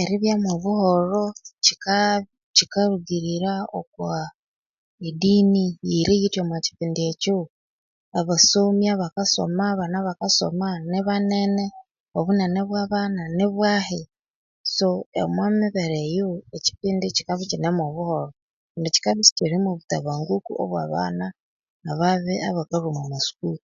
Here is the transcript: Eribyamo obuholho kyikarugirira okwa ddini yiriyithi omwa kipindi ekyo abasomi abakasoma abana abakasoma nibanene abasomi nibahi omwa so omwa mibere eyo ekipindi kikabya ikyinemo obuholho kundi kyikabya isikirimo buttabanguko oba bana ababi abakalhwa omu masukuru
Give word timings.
Eribyamo 0.00 0.48
obuholho 0.56 1.22
kyikarugirira 2.56 3.52
okwa 3.78 4.18
ddini 5.14 5.64
yiriyithi 5.90 6.38
omwa 6.40 6.58
kipindi 6.66 7.00
ekyo 7.10 7.38
abasomi 8.18 8.84
abakasoma 8.94 9.62
abana 9.72 9.96
abakasoma 9.98 10.68
nibanene 10.90 11.64
abasomi 11.72 12.44
nibahi 12.54 13.22
omwa 13.46 13.74
so 14.76 14.88
omwa 15.24 15.46
mibere 15.60 15.96
eyo 16.08 16.28
ekipindi 16.56 17.06
kikabya 17.16 17.44
ikyinemo 17.46 17.82
obuholho 17.88 18.28
kundi 18.70 18.88
kyikabya 18.94 19.22
isikirimo 19.24 19.68
buttabanguko 19.78 20.50
oba 20.62 20.82
bana 20.92 21.26
ababi 21.90 22.34
abakalhwa 22.48 22.88
omu 22.90 23.02
masukuru 23.12 23.60